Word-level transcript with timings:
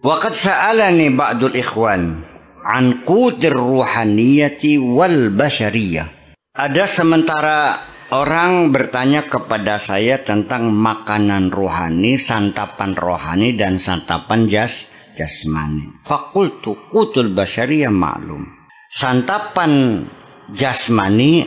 Waqad 0.00 0.32
sa'alani 0.32 1.12
ba'dul 1.12 1.52
ikhwan 1.60 2.24
an 2.64 3.04
qutir 3.04 3.52
ruhaniyati 3.52 4.80
wal 4.80 5.28
bashariyah. 5.28 6.08
Ada 6.56 6.88
sementara 6.88 7.76
orang 8.08 8.72
bertanya 8.72 9.28
kepada 9.28 9.76
saya 9.76 10.24
tentang 10.24 10.72
makanan 10.72 11.52
rohani, 11.52 12.16
santapan 12.16 12.96
rohani 12.96 13.52
dan 13.52 13.76
santapan 13.76 14.48
jas 14.48 14.88
jasmani. 15.20 15.84
Fakultu 16.00 16.88
kutul 16.88 17.36
bashariyah 17.36 17.92
maklum. 17.92 18.48
Santapan 18.88 20.00
jasmani 20.48 21.44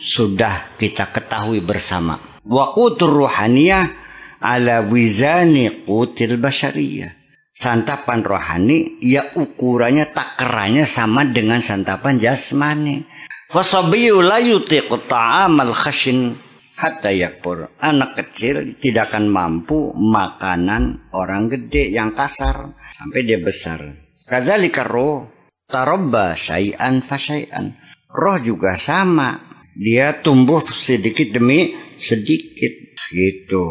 sudah 0.00 0.80
kita 0.80 1.12
ketahui 1.12 1.60
bersama. 1.60 2.16
Wa 2.40 2.72
qutur 2.72 3.28
ruhaniyah 3.28 3.84
ala 4.40 4.80
wizani 4.80 5.84
qutil 5.84 6.40
bashariyah 6.40 7.20
santapan 7.52 8.24
rohani 8.24 8.96
ya 9.04 9.36
ukurannya 9.36 10.08
takarannya 10.10 10.88
sama 10.88 11.28
dengan 11.28 11.60
santapan 11.60 12.16
jasmani. 12.16 13.04
Fasabiyu 13.52 14.24
la 14.24 14.40
yutiqu 14.40 14.96
ta'amal 15.04 15.76
khashin. 15.76 16.32
Hatta 16.72 17.12
anak 17.78 18.10
kecil 18.18 18.74
tidak 18.80 19.12
akan 19.12 19.30
mampu 19.30 19.92
makanan 19.94 21.04
orang 21.14 21.46
gede 21.46 21.92
yang 21.92 22.10
kasar 22.16 22.74
sampai 22.96 23.22
dia 23.22 23.38
besar. 23.38 23.78
Kadzalika 24.26 24.82
roh 24.82 25.28
tarabba 25.68 26.34
syai'an 26.34 27.04
fa 27.04 27.20
syai'an. 27.20 27.76
Roh 28.10 28.40
juga 28.42 28.74
sama. 28.74 29.36
Dia 29.78 30.24
tumbuh 30.24 30.64
sedikit 30.72 31.38
demi 31.38 31.70
sedikit. 32.00 32.72
Gitu. 33.12 33.62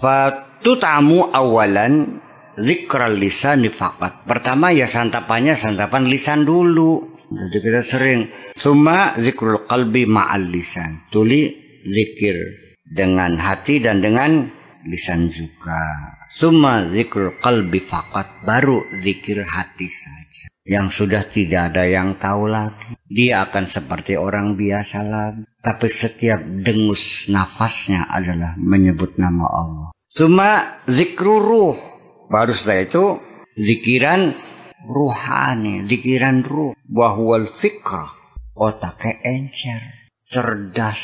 Fatutamu 0.00 1.30
awalan 1.30 2.23
zikral 2.58 3.18
lisan 3.18 3.66
fakat. 3.70 4.26
Pertama 4.26 4.70
ya 4.70 4.86
santapannya 4.86 5.54
santapan 5.54 6.06
lisan 6.06 6.46
dulu. 6.46 7.14
Jadi 7.30 7.58
kita 7.58 7.82
sering. 7.82 8.20
Suma 8.54 9.10
zikrul 9.18 9.66
qalbi 9.66 10.06
ma'al 10.06 10.46
lisan. 10.46 11.10
Tuli 11.10 11.50
zikir 11.82 12.36
dengan 12.86 13.34
hati 13.40 13.82
dan 13.82 13.98
dengan 13.98 14.46
lisan 14.86 15.32
juga. 15.32 15.82
Suma 16.30 16.86
zikrul 16.86 17.38
qalbi 17.42 17.82
fakat. 17.82 18.46
Baru 18.46 18.86
zikir 19.02 19.42
hati 19.42 19.88
saja. 19.90 20.46
Yang 20.64 21.04
sudah 21.04 21.22
tidak 21.28 21.74
ada 21.74 21.84
yang 21.84 22.16
tahu 22.16 22.48
lagi. 22.48 22.96
Dia 23.04 23.44
akan 23.44 23.68
seperti 23.68 24.16
orang 24.16 24.56
biasa 24.56 25.04
lagi. 25.04 25.44
Tapi 25.60 25.86
setiap 25.90 26.40
dengus 26.40 27.28
nafasnya 27.28 28.08
adalah 28.08 28.56
menyebut 28.56 29.20
nama 29.20 29.44
Allah. 29.44 29.88
Suma 30.14 30.78
zikru 30.86 31.42
ruh 31.42 31.93
Baru 32.30 32.52
setelah 32.52 32.80
itu 32.84 33.04
zikiran 33.58 34.34
ruhani, 34.84 35.84
zikiran 35.88 36.44
ruh. 36.44 36.72
Wahwal 36.88 37.48
fikra. 37.48 38.06
Otaknya 38.54 39.18
encer, 39.34 39.82
cerdas. 40.22 41.02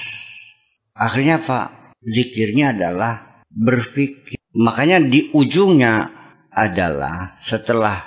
Akhirnya 0.94 1.42
apa? 1.42 1.92
Zikirnya 1.98 2.76
adalah 2.76 3.42
berpikir. 3.50 4.38
Makanya 4.54 5.02
di 5.02 5.34
ujungnya 5.34 6.06
adalah 6.54 7.34
setelah 7.42 7.98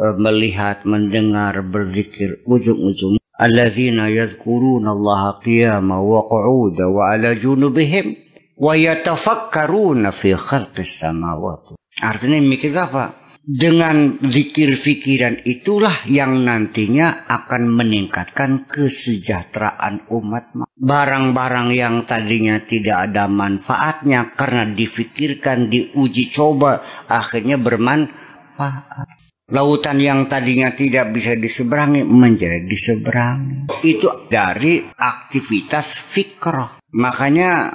uh, 0.00 0.16
melihat, 0.16 0.88
mendengar, 0.88 1.60
berzikir, 1.60 2.40
ujung-ujungnya 2.48 3.20
alladzina 3.36 4.08
yadhkuruna 4.08 4.96
Allah 4.96 5.36
qiyama 5.44 6.00
wa 6.00 6.24
qu'uda 6.24 6.88
wa 6.88 7.12
ala 7.12 7.36
junubihim 7.36 8.16
wa 8.56 8.72
yatafakkaruna 8.72 10.08
fi 10.08 10.32
khalqis 10.32 11.04
samawati 11.04 11.75
Artinya 12.00 12.40
mikir 12.44 12.76
apa? 12.76 13.26
Dengan 13.46 14.18
zikir 14.26 14.74
fikiran 14.74 15.38
itulah 15.46 15.94
yang 16.10 16.42
nantinya 16.42 17.30
akan 17.30 17.70
meningkatkan 17.70 18.66
kesejahteraan 18.66 20.10
umat. 20.10 20.50
Barang-barang 20.74 21.70
yang 21.70 22.02
tadinya 22.10 22.58
tidak 22.58 23.06
ada 23.06 23.30
manfaatnya 23.30 24.34
karena 24.34 24.66
difikirkan, 24.66 25.70
diuji 25.70 26.26
coba, 26.26 26.82
akhirnya 27.06 27.54
bermanfaat. 27.62 29.14
Lautan 29.46 30.02
yang 30.02 30.26
tadinya 30.26 30.74
tidak 30.74 31.14
bisa 31.14 31.38
diseberangi 31.38 32.02
menjadi 32.02 32.66
diseberangi. 32.66 33.70
Itu 33.86 34.26
dari 34.26 34.82
aktivitas 34.90 36.02
fikroh. 36.02 36.82
Makanya 36.98 37.70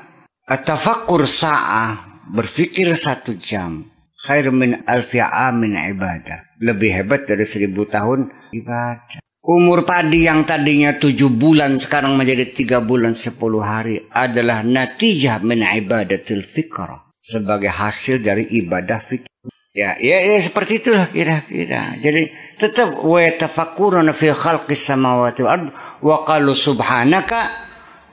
tafakur 0.67 1.23
sa'ah 1.23 1.95
berfikir 2.35 2.91
satu 2.91 3.39
jam 3.39 3.90
khair 4.25 4.53
min 4.53 4.77
alfi 4.85 5.21
amin 5.21 5.77
ibadah. 5.97 6.57
Lebih 6.61 7.01
hebat 7.01 7.25
dari 7.25 7.45
seribu 7.45 7.89
tahun 7.89 8.29
ibadah. 8.53 9.21
Umur 9.41 9.89
padi 9.89 10.29
yang 10.29 10.45
tadinya 10.45 10.93
tujuh 11.01 11.33
bulan 11.33 11.81
sekarang 11.81 12.13
menjadi 12.13 12.53
tiga 12.53 12.77
bulan 12.77 13.17
sepuluh 13.17 13.65
hari 13.65 13.97
adalah 14.13 14.61
natijah 14.61 15.41
min 15.41 15.65
ibadatil 15.65 16.45
fikra 16.45 17.09
sebagai 17.17 17.73
hasil 17.73 18.21
dari 18.21 18.45
ibadah 18.61 19.01
fikir. 19.01 19.29
Ya, 19.73 19.97
ya, 19.97 20.19
ya 20.21 20.37
seperti 20.37 20.85
itulah 20.85 21.09
kira-kira. 21.09 21.97
Jadi 21.97 22.29
tetap 22.61 23.01
wa 23.01 23.23
tafakkuruna 23.23 24.13
fi 24.13 24.29
khalqis 24.29 24.93
samawati 24.93 25.41
wal 25.41 25.73
wa 26.05 26.21
qalu 26.21 26.53
subhanaka 26.53 27.49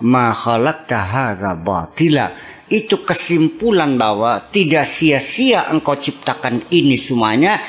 ma 0.07 0.33
khalaqta 0.33 0.97
hadza 0.97 1.59
batila 1.61 2.33
itu 2.69 3.01
kesimpulan 3.05 3.97
bahwa 3.97 4.49
tidak 4.53 4.85
sia-sia 4.85 5.69
engkau 5.73 5.97
ciptakan 5.97 6.69
ini 6.73 6.97
semuanya 7.01 7.61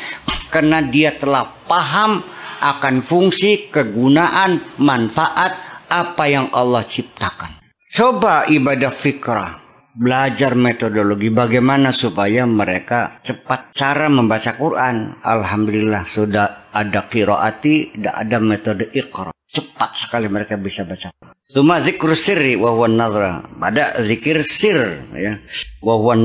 karena 0.51 0.83
dia 0.83 1.15
telah 1.15 1.47
paham 1.67 2.19
akan 2.59 2.99
fungsi, 2.99 3.71
kegunaan, 3.71 4.75
manfaat 4.83 5.55
apa 5.87 6.23
yang 6.27 6.47
Allah 6.51 6.83
ciptakan. 6.83 7.55
Coba 7.89 8.45
ibadah 8.51 8.91
fikrah, 8.91 9.57
belajar 9.95 10.53
metodologi 10.53 11.31
bagaimana 11.33 11.89
supaya 11.95 12.45
mereka 12.45 13.09
cepat 13.23 13.73
cara 13.73 14.11
membaca 14.11 14.53
Quran. 14.59 15.23
Alhamdulillah 15.23 16.03
sudah 16.05 16.69
ada 16.75 17.07
kiroati, 17.07 17.95
ada 18.05 18.37
metode 18.43 18.91
ikhra. 18.93 19.33
Cepat 19.59 19.91
sekali 19.91 20.31
mereka 20.31 20.55
bisa 20.55 20.87
baca. 20.87 21.11
Suma 21.43 21.83
zikru 21.83 22.15
sirri 22.15 22.55
wa 22.55 22.71
huwa 22.71 22.87
nazra. 22.87 23.43
Ada 23.59 23.99
zikir 24.07 24.39
sir 24.39 25.03
ya. 25.11 25.35
Wa 25.83 25.99
huwa. 25.99 26.15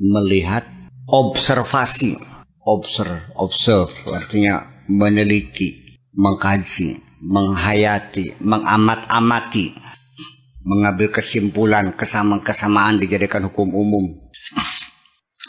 Melihat 0.00 0.64
observasi. 1.04 2.16
Observe, 2.62 3.18
observe 3.42 3.90
artinya 4.14 4.62
meneliti, 4.86 5.98
mengkaji, 6.14 6.94
menghayati, 7.26 8.38
mengamat-amati, 8.38 9.74
mengambil 10.62 11.10
kesimpulan, 11.10 11.90
kesamaan-kesamaan 11.98 13.02
dijadikan 13.02 13.50
hukum 13.50 13.66
umum. 13.66 14.06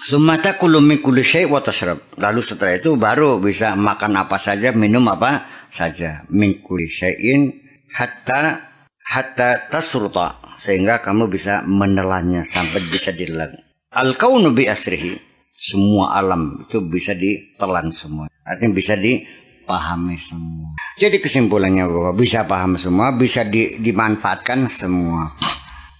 Sumata 0.09 0.57
kulumi 0.57 1.05
kulli 1.05 1.21
wa 1.45 1.61
tashrab. 1.61 2.01
Lalu 2.17 2.41
setelah 2.41 2.81
itu 2.81 2.97
baru 2.97 3.38
bisa 3.38 3.77
makan 3.77 4.17
apa 4.17 4.41
saja, 4.41 4.73
minum 4.73 5.05
apa 5.05 5.53
saja. 5.73 6.22
Min 6.29 6.61
kulli 6.61 6.85
syai'in 6.85 7.50
hatta 7.97 8.69
hatta 9.01 9.73
tasruta 9.73 10.38
sehingga 10.56 11.01
kamu 11.01 11.34
bisa 11.34 11.66
menelannya 11.66 12.45
sampai 12.45 12.85
bisa 12.94 13.09
dilan. 13.09 13.50
Al 13.94 14.13
kaunu 14.13 14.53
bi 14.53 14.69
asrihi 14.69 15.33
semua 15.63 16.19
alam 16.19 16.67
itu 16.67 16.83
bisa 16.85 17.16
ditelan 17.16 17.89
semua. 17.95 18.28
Artinya 18.44 18.75
bisa 18.75 19.00
dipahami 19.00 20.19
semua. 20.19 20.75
Jadi 21.00 21.24
kesimpulannya 21.24 21.88
bahwa 21.88 22.12
bisa 22.19 22.44
paham 22.44 22.75
semua, 22.75 23.15
bisa 23.15 23.48
di, 23.48 23.80
dimanfaatkan 23.80 24.68
semua. 24.68 25.31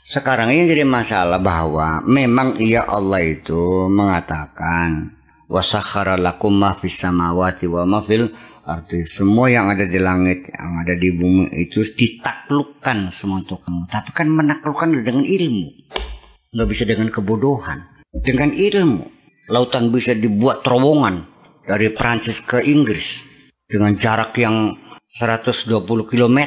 Sekarang 0.04 0.52
ini 0.52 0.68
jadi 0.68 0.84
masalah 0.84 1.40
bahwa 1.40 2.04
memang 2.04 2.60
ia 2.60 2.84
Allah 2.84 3.24
itu 3.24 3.88
mengatakan 3.88 5.16
wasakhara 5.48 6.20
lakum 6.20 6.60
ma 6.60 6.76
fis 6.76 7.00
samawati 7.00 7.72
wa 7.72 7.88
ma 7.88 8.04
fil 8.04 8.28
Arti 8.64 9.04
semua 9.04 9.52
yang 9.52 9.68
ada 9.68 9.84
di 9.84 10.00
langit, 10.00 10.48
yang 10.48 10.74
ada 10.80 10.96
di 10.96 11.12
bumi 11.12 11.52
itu 11.52 11.84
ditaklukkan 11.84 13.12
semua 13.12 13.44
untuk 13.44 13.60
kamu. 13.60 13.92
Tapi 13.92 14.10
kan 14.16 14.32
menaklukkan 14.32 15.04
dengan 15.04 15.28
ilmu. 15.28 15.68
Nggak 16.56 16.68
bisa 16.72 16.84
dengan 16.88 17.12
kebodohan. 17.12 17.84
Dengan 18.24 18.48
ilmu. 18.56 19.04
Lautan 19.52 19.92
bisa 19.92 20.16
dibuat 20.16 20.64
terowongan 20.64 21.28
dari 21.68 21.92
Prancis 21.92 22.40
ke 22.40 22.64
Inggris. 22.64 23.28
Dengan 23.68 24.00
jarak 24.00 24.32
yang 24.40 24.72
120 25.12 25.84
km 26.08 26.40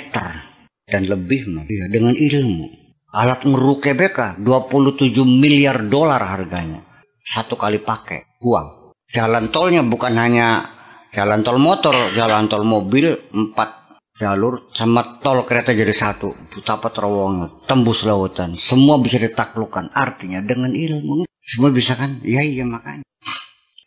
dan 0.89 1.03
lebih. 1.05 1.69
Ya, 1.69 1.85
dengan 1.93 2.17
ilmu. 2.17 2.65
Alat 3.13 3.45
ngeruke 3.45 3.93
BK 3.93 4.41
27 4.41 5.21
miliar 5.29 5.85
dolar 5.85 6.25
harganya. 6.25 6.81
Satu 7.21 7.61
kali 7.61 7.77
pakai 7.85 8.41
uang. 8.41 8.97
Jalan 9.05 9.53
tolnya 9.53 9.85
bukan 9.85 10.17
hanya 10.17 10.76
jalan 11.17 11.41
tol 11.41 11.57
motor 11.57 11.97
jalan 12.13 12.45
tol 12.45 12.69
mobil 12.69 13.09
empat 13.33 13.89
jalur 14.21 14.69
sama 14.69 15.17
tol 15.25 15.49
kereta 15.49 15.73
jadi 15.73 15.93
satu. 15.93 16.29
Betapa 16.53 16.93
terowongan 16.93 17.57
tembus 17.65 18.05
lautan. 18.05 18.53
Semua 18.53 19.01
bisa 19.01 19.17
ditaklukkan 19.17 19.97
artinya 19.97 20.45
dengan 20.45 20.77
ilmu. 20.77 21.25
Semua 21.41 21.73
bisa 21.73 21.97
kan? 21.97 22.21
Iya 22.21 22.45
iya 22.45 22.65
makanya. 22.69 23.05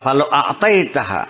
Falau 0.01 0.25
a'taitaha 0.25 1.21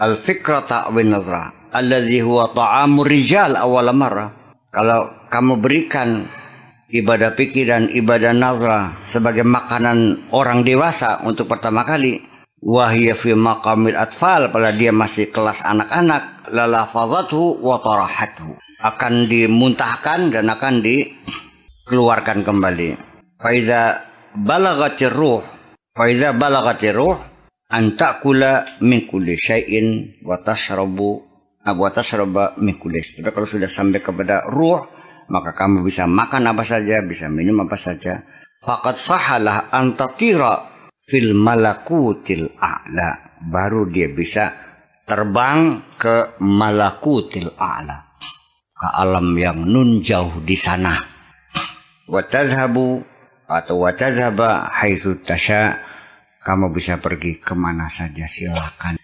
al-fikrata 0.00 0.88
wa 0.88 1.02
nazra 1.04 1.44
alladhi 1.74 2.24
huwa 2.24 2.48
ta'amur 2.48 3.04
rijal 3.04 3.52
awal 3.52 3.92
marah. 3.92 4.32
Kalau 4.72 5.28
kamu 5.28 5.60
berikan 5.60 6.24
ibadah 6.88 7.36
pikir 7.36 7.68
dan 7.68 7.92
ibadah 7.92 8.32
nazra 8.32 8.96
sebagai 9.04 9.44
makanan 9.44 10.32
orang 10.32 10.64
dewasa 10.64 11.20
untuk 11.28 11.44
pertama 11.44 11.84
kali, 11.84 12.31
wahya 12.62 13.18
fi 13.18 13.34
maqamil 13.34 13.98
atfal 13.98 14.54
pada 14.54 14.70
dia 14.70 14.94
masih 14.94 15.34
kelas 15.34 15.66
anak-anak, 15.66 16.54
lalafazathu 16.54 17.60
wa 17.60 17.82
tarahathu. 17.82 18.54
Akan 18.82 19.26
dimuntahkan 19.30 20.34
dan 20.34 20.50
akan 20.50 20.82
dikeluarkan 20.82 22.42
kembali. 22.46 22.98
Faidha 23.38 23.98
balagatir 24.38 25.10
ruh, 25.10 25.42
faidha 25.94 26.34
balagatir 26.34 26.94
ruh, 26.94 27.14
an 27.70 27.94
ta'kula 27.94 28.82
min 28.82 29.06
kulli 29.06 29.38
syai'in 29.38 30.18
wa 30.26 30.38
tashrabu 30.42 31.32
min 32.58 32.74
kulis. 32.74 33.22
Tapi 33.22 33.30
kalau 33.30 33.46
sudah 33.46 33.70
sampai 33.70 34.02
kepada 34.02 34.50
ruh, 34.50 34.82
maka 35.30 35.54
kamu 35.54 35.86
bisa 35.86 36.10
makan 36.10 36.50
apa 36.50 36.66
saja, 36.66 36.98
bisa 37.06 37.30
minum 37.30 37.62
apa 37.62 37.78
saja. 37.78 38.18
Fakat 38.62 38.98
sahalah 38.98 39.70
antatira 39.70 40.71
fil 41.12 41.36
malakutil 41.36 42.56
a'la. 42.56 43.36
Baru 43.52 43.84
dia 43.84 44.08
bisa 44.08 44.48
terbang 45.04 45.92
ke 46.00 46.40
malakutil 46.40 47.52
a'la. 47.52 48.16
Ke 48.72 48.88
alam 48.96 49.36
yang 49.36 49.68
nun 49.68 50.00
jauh 50.00 50.40
di 50.40 50.56
sana. 50.56 50.96
Watadhabu 52.08 53.04
atau 53.44 53.76
watadhaba 53.84 54.72
haitsu 54.72 55.20
tasha. 55.20 55.76
Kamu 56.40 56.72
bisa 56.72 56.96
pergi 56.96 57.38
ke 57.38 57.52
mana 57.52 57.92
saja 57.92 58.24
silakan. 58.24 58.96